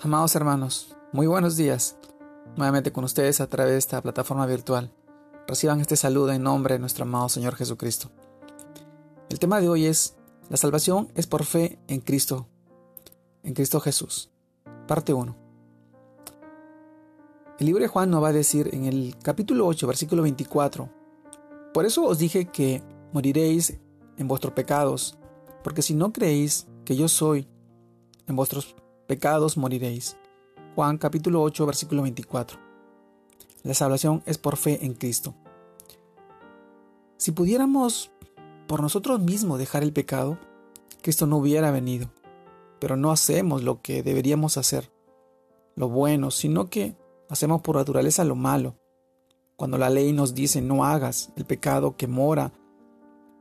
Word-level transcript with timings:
Amados 0.00 0.36
hermanos, 0.36 0.94
muy 1.12 1.26
buenos 1.26 1.56
días. 1.56 1.96
Nuevamente 2.56 2.92
con 2.92 3.02
ustedes 3.02 3.40
a 3.40 3.48
través 3.48 3.72
de 3.72 3.78
esta 3.78 4.00
plataforma 4.00 4.46
virtual. 4.46 4.92
Reciban 5.48 5.80
este 5.80 5.96
saludo 5.96 6.30
en 6.30 6.44
nombre 6.44 6.74
de 6.74 6.78
nuestro 6.78 7.02
amado 7.02 7.28
Señor 7.28 7.56
Jesucristo. 7.56 8.08
El 9.28 9.40
tema 9.40 9.60
de 9.60 9.68
hoy 9.68 9.86
es, 9.86 10.14
la 10.50 10.56
salvación 10.56 11.10
es 11.16 11.26
por 11.26 11.42
fe 11.44 11.80
en 11.88 12.00
Cristo, 12.00 12.46
en 13.42 13.54
Cristo 13.54 13.80
Jesús. 13.80 14.30
Parte 14.86 15.12
1. 15.12 15.36
El 17.58 17.66
libro 17.66 17.82
de 17.82 17.88
Juan 17.88 18.08
nos 18.08 18.22
va 18.22 18.28
a 18.28 18.32
decir 18.32 18.70
en 18.72 18.84
el 18.84 19.16
capítulo 19.20 19.66
8, 19.66 19.84
versículo 19.88 20.22
24, 20.22 20.88
Por 21.74 21.86
eso 21.86 22.04
os 22.04 22.18
dije 22.18 22.44
que 22.44 22.84
moriréis 23.12 23.76
en 24.16 24.28
vuestros 24.28 24.52
pecados, 24.52 25.18
porque 25.64 25.82
si 25.82 25.94
no 25.94 26.12
creéis 26.12 26.68
que 26.84 26.94
yo 26.94 27.08
soy, 27.08 27.48
en 28.28 28.36
vuestros 28.36 28.66
pecados 28.66 28.87
moriréis. 29.56 30.18
Juan 30.74 30.98
capítulo 30.98 31.42
8 31.42 31.64
versículo 31.64 32.02
24. 32.02 32.58
La 33.62 33.72
salvación 33.72 34.22
es 34.26 34.36
por 34.36 34.56
fe 34.58 34.84
en 34.84 34.92
Cristo. 34.92 35.34
Si 37.16 37.32
pudiéramos 37.32 38.10
por 38.66 38.82
nosotros 38.82 39.18
mismos 39.20 39.58
dejar 39.58 39.82
el 39.82 39.94
pecado, 39.94 40.38
Cristo 41.00 41.26
no 41.26 41.38
hubiera 41.38 41.70
venido. 41.70 42.10
Pero 42.80 42.96
no 42.96 43.10
hacemos 43.10 43.62
lo 43.62 43.80
que 43.80 44.02
deberíamos 44.02 44.58
hacer, 44.58 44.92
lo 45.74 45.88
bueno, 45.88 46.30
sino 46.30 46.68
que 46.68 46.94
hacemos 47.30 47.62
por 47.62 47.76
naturaleza 47.76 48.24
lo 48.24 48.36
malo. 48.36 48.76
Cuando 49.56 49.78
la 49.78 49.90
ley 49.90 50.12
nos 50.12 50.34
dice 50.34 50.60
no 50.60 50.84
hagas 50.84 51.32
el 51.34 51.46
pecado 51.46 51.96
que 51.96 52.06
mora 52.06 52.52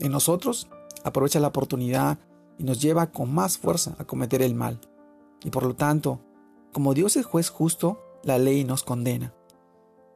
en 0.00 0.10
nosotros, 0.10 0.68
aprovecha 1.04 1.38
la 1.38 1.48
oportunidad 1.48 2.18
y 2.58 2.64
nos 2.64 2.82
lleva 2.82 3.12
con 3.12 3.32
más 3.32 3.58
fuerza 3.58 3.94
a 3.98 4.04
cometer 4.04 4.42
el 4.42 4.54
mal. 4.54 4.80
Y 5.44 5.50
por 5.50 5.64
lo 5.64 5.74
tanto, 5.74 6.20
como 6.72 6.94
Dios 6.94 7.16
es 7.16 7.26
juez 7.26 7.50
justo, 7.50 8.00
la 8.22 8.38
ley 8.38 8.64
nos 8.64 8.82
condena. 8.82 9.34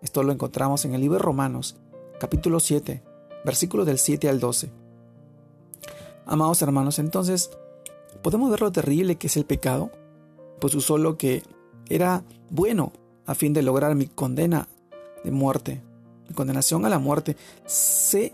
Esto 0.03 0.23
lo 0.23 0.33
encontramos 0.33 0.85
en 0.85 0.95
el 0.95 1.01
libro 1.01 1.19
de 1.19 1.25
Romanos, 1.25 1.77
capítulo 2.21 2.61
7, 2.61 3.03
versículos 3.45 3.87
del 3.87 3.99
7 3.99 4.29
al 4.29 4.41
12. 4.41 4.71
Amados 6.27 6.63
hermanos, 6.63 6.99
entonces, 6.99 7.51
¿podemos 8.23 8.51
ver 8.51 8.61
lo 8.61 8.73
terrible 8.73 9.17
que 9.17 9.27
es 9.27 9.37
el 9.37 9.45
pecado? 9.45 9.91
Pues 10.61 10.75
usó 10.75 10.99
lo 10.99 11.19
que 11.19 11.43
era 11.89 12.25
bueno 12.51 12.93
a 13.27 13.35
fin 13.35 13.53
de 13.53 13.63
lograr 13.63 13.95
mi 13.95 14.07
condena 14.07 14.69
de 15.25 15.31
muerte, 15.31 15.83
mi 16.29 16.35
condenación 16.35 16.85
a 16.85 16.89
la 16.89 16.99
muerte. 16.99 17.37
Se, 17.65 18.33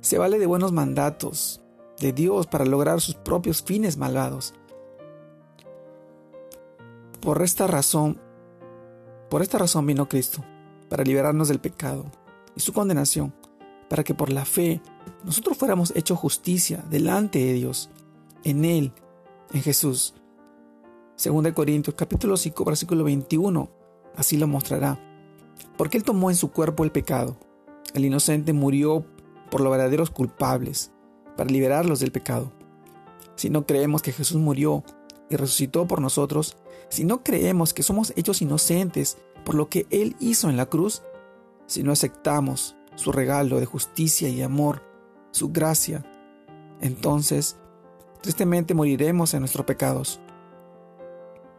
se 0.00 0.18
vale 0.18 0.38
de 0.38 0.46
buenos 0.46 0.72
mandatos 0.72 1.60
de 1.98 2.12
Dios 2.12 2.46
para 2.46 2.64
lograr 2.64 3.00
sus 3.00 3.14
propios 3.14 3.62
fines 3.62 3.96
malvados. 3.96 4.54
Por 7.20 7.42
esta 7.42 7.66
razón, 7.66 8.20
por 9.30 9.42
esta 9.42 9.58
razón 9.58 9.86
vino 9.86 10.08
Cristo, 10.08 10.44
para 10.88 11.04
liberarnos 11.04 11.48
del 11.48 11.58
pecado 11.58 12.04
y 12.54 12.60
su 12.60 12.72
condenación, 12.72 13.34
para 13.88 14.04
que 14.04 14.14
por 14.14 14.30
la 14.30 14.44
fe 14.44 14.80
nosotros 15.24 15.56
fuéramos 15.56 15.92
hechos 15.96 16.18
justicia 16.18 16.84
delante 16.90 17.38
de 17.38 17.52
Dios, 17.52 17.90
en 18.44 18.64
Él, 18.64 18.92
en 19.52 19.62
Jesús. 19.62 20.14
Según 21.16 21.44
de 21.44 21.54
Corintios 21.54 21.96
capítulo 21.96 22.36
5 22.36 22.64
versículo 22.64 23.04
21, 23.04 23.70
así 24.16 24.36
lo 24.36 24.46
mostrará. 24.46 25.00
Porque 25.76 25.96
Él 25.96 26.04
tomó 26.04 26.30
en 26.30 26.36
su 26.36 26.50
cuerpo 26.50 26.84
el 26.84 26.92
pecado. 26.92 27.36
El 27.94 28.04
inocente 28.04 28.52
murió 28.52 29.04
por 29.50 29.60
los 29.60 29.70
verdaderos 29.70 30.10
culpables, 30.10 30.92
para 31.36 31.50
liberarlos 31.50 32.00
del 32.00 32.12
pecado. 32.12 32.52
Si 33.36 33.50
no 33.50 33.66
creemos 33.66 34.02
que 34.02 34.12
Jesús 34.12 34.38
murió 34.38 34.84
y 35.30 35.36
resucitó 35.36 35.86
por 35.86 36.00
nosotros, 36.00 36.56
si 36.88 37.04
no 37.04 37.22
creemos 37.22 37.74
que 37.74 37.82
somos 37.82 38.12
hechos 38.16 38.42
inocentes 38.42 39.18
por 39.44 39.54
lo 39.54 39.68
que 39.68 39.86
Él 39.90 40.16
hizo 40.20 40.48
en 40.50 40.56
la 40.56 40.66
cruz, 40.66 41.02
si 41.66 41.82
no 41.82 41.92
aceptamos 41.92 42.76
su 42.94 43.12
regalo 43.12 43.60
de 43.60 43.66
justicia 43.66 44.28
y 44.28 44.42
amor, 44.42 44.82
su 45.30 45.50
gracia, 45.50 46.04
entonces 46.80 47.56
tristemente 48.22 48.74
moriremos 48.74 49.34
en 49.34 49.40
nuestros 49.40 49.66
pecados. 49.66 50.20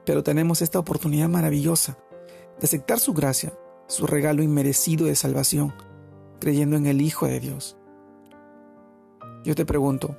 Pero 0.06 0.24
tenemos 0.24 0.62
esta 0.62 0.80
oportunidad 0.80 1.30
maravillosa 1.30 1.98
de 2.60 2.66
aceptar 2.66 3.00
su 3.00 3.14
gracia, 3.14 3.54
su 3.88 4.08
regalo 4.08 4.42
inmerecido 4.42 5.06
de 5.06 5.16
salvación, 5.16 5.74
creyendo 6.40 6.76
en 6.78 6.86
el 6.86 7.02
Hijo 7.02 7.28
de 7.28 7.40
Dios. 7.40 7.78
Yo 9.44 9.56
te 9.56 9.66
pregunto, 9.66 10.18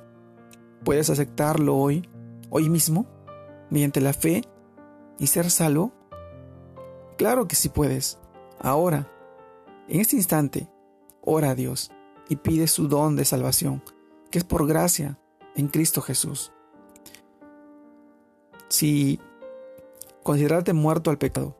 ¿puedes 0.83 1.09
aceptarlo 1.09 1.75
hoy, 1.75 2.07
hoy 2.49 2.69
mismo? 2.69 3.05
mediante 3.69 4.01
la 4.01 4.13
fe 4.13 4.43
y 5.19 5.27
ser 5.27 5.51
salvo? 5.51 5.91
Claro 7.17 7.47
que 7.47 7.55
sí 7.55 7.69
puedes. 7.69 8.17
Ahora, 8.59 9.11
en 9.87 10.01
este 10.01 10.15
instante, 10.15 10.69
ora 11.21 11.51
a 11.51 11.55
Dios 11.55 11.91
y 12.29 12.37
pide 12.37 12.67
su 12.67 12.87
don 12.87 13.15
de 13.15 13.25
salvación, 13.25 13.83
que 14.31 14.39
es 14.39 14.45
por 14.45 14.67
gracia 14.67 15.19
en 15.55 15.67
Cristo 15.67 16.01
Jesús. 16.01 16.51
Si 18.69 19.19
considerarte 20.23 20.73
muerto 20.73 21.09
al 21.09 21.17
pecado 21.17 21.57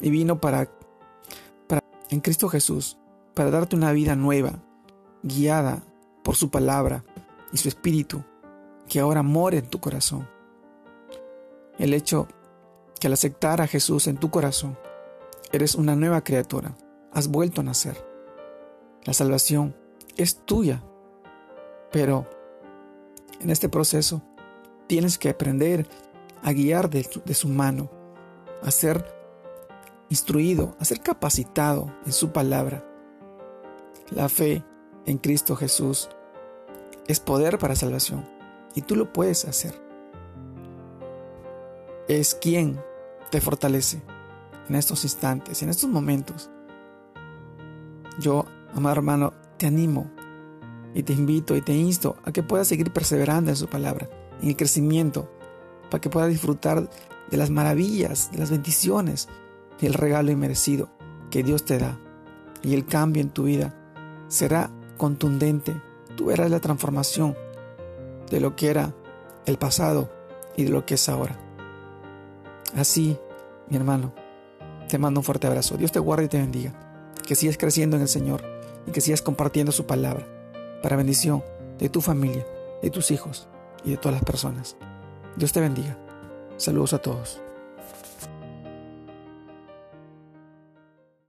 y 0.00 0.10
vino 0.10 0.40
para, 0.40 0.70
en 2.10 2.20
Cristo 2.20 2.48
Jesús 2.48 2.98
para 3.34 3.50
darte 3.50 3.76
una 3.76 3.92
vida 3.92 4.16
nueva, 4.16 4.62
guiada 5.22 5.82
por 6.24 6.34
su 6.34 6.50
palabra 6.50 7.04
y 7.52 7.58
su 7.58 7.68
espíritu, 7.68 8.24
que 8.88 9.00
ahora 9.00 9.22
more 9.22 9.58
en 9.58 9.66
tu 9.68 9.80
corazón 9.80 10.28
el 11.78 11.94
hecho 11.94 12.26
que 12.98 13.06
al 13.06 13.12
aceptar 13.12 13.60
a 13.60 13.66
Jesús 13.66 14.06
en 14.06 14.16
tu 14.16 14.30
corazón, 14.30 14.78
eres 15.52 15.74
una 15.74 15.96
nueva 15.96 16.22
criatura, 16.22 16.76
has 17.12 17.28
vuelto 17.28 17.60
a 17.60 17.64
nacer. 17.64 17.96
La 19.04 19.12
salvación 19.12 19.74
es 20.16 20.44
tuya, 20.44 20.82
pero 21.90 22.26
en 23.40 23.50
este 23.50 23.68
proceso 23.68 24.22
tienes 24.86 25.18
que 25.18 25.30
aprender 25.30 25.86
a 26.42 26.52
guiar 26.52 26.90
de, 26.90 27.04
su 27.34 27.48
mano, 27.48 27.90
a 28.62 28.70
ser 28.70 29.04
instruido, 30.08 30.76
a 30.78 30.84
ser 30.84 31.00
capacitado 31.00 31.92
en 32.04 32.12
su 32.12 32.32
palabra. 32.32 32.84
La 34.10 34.28
fe 34.28 34.64
en 35.06 35.18
Cristo 35.18 35.56
Jesús 35.56 36.08
es 37.06 37.20
poder 37.20 37.58
para 37.58 37.76
salvación 37.76 38.28
y 38.74 38.82
tú 38.82 38.96
lo 38.96 39.12
puedes 39.12 39.44
hacer 39.44 39.88
es 42.08 42.34
quien 42.34 42.80
te 43.30 43.40
fortalece 43.40 44.02
en 44.68 44.74
estos 44.74 45.04
instantes, 45.04 45.62
en 45.62 45.70
estos 45.70 45.88
momentos. 45.88 46.50
Yo, 48.18 48.44
amado 48.74 48.96
hermano, 48.96 49.32
te 49.56 49.66
animo 49.66 50.10
y 50.94 51.02
te 51.02 51.12
invito 51.12 51.56
y 51.56 51.62
te 51.62 51.74
insto 51.74 52.16
a 52.24 52.32
que 52.32 52.42
puedas 52.42 52.68
seguir 52.68 52.92
perseverando 52.92 53.50
en 53.50 53.56
su 53.56 53.68
palabra, 53.68 54.08
en 54.42 54.48
el 54.48 54.56
crecimiento, 54.56 55.30
para 55.90 56.00
que 56.00 56.10
puedas 56.10 56.28
disfrutar 56.28 56.88
de 57.30 57.36
las 57.36 57.50
maravillas, 57.50 58.30
de 58.32 58.38
las 58.38 58.50
bendiciones 58.50 59.28
y 59.80 59.86
el 59.86 59.94
regalo 59.94 60.30
inmerecido 60.30 60.88
que 61.30 61.42
Dios 61.42 61.64
te 61.64 61.78
da. 61.78 61.98
Y 62.62 62.74
el 62.74 62.86
cambio 62.86 63.22
en 63.22 63.30
tu 63.30 63.44
vida 63.44 63.74
será 64.28 64.70
contundente. 64.96 65.80
Tú 66.16 66.26
verás 66.26 66.50
la 66.50 66.60
transformación 66.60 67.36
de 68.30 68.40
lo 68.40 68.56
que 68.56 68.68
era 68.68 68.94
el 69.46 69.58
pasado 69.58 70.10
y 70.56 70.64
de 70.64 70.70
lo 70.70 70.84
que 70.84 70.94
es 70.94 71.08
ahora. 71.08 71.47
Así, 72.76 73.18
mi 73.68 73.76
hermano, 73.76 74.12
te 74.88 74.98
mando 74.98 75.20
un 75.20 75.24
fuerte 75.24 75.46
abrazo. 75.46 75.76
Dios 75.76 75.92
te 75.92 75.98
guarde 75.98 76.24
y 76.24 76.28
te 76.28 76.38
bendiga. 76.38 76.72
Que 77.26 77.34
sigas 77.34 77.58
creciendo 77.58 77.96
en 77.96 78.02
el 78.02 78.08
Señor 78.08 78.42
y 78.86 78.90
que 78.90 79.00
sigas 79.00 79.22
compartiendo 79.22 79.72
su 79.72 79.86
palabra 79.86 80.26
para 80.82 80.96
bendición 80.96 81.44
de 81.78 81.88
tu 81.88 82.00
familia, 82.00 82.46
de 82.82 82.90
tus 82.90 83.10
hijos 83.10 83.48
y 83.84 83.90
de 83.90 83.96
todas 83.96 84.14
las 84.14 84.24
personas. 84.24 84.76
Dios 85.36 85.52
te 85.52 85.60
bendiga. 85.60 85.98
Saludos 86.56 86.92
a 86.92 86.98
todos. 86.98 87.40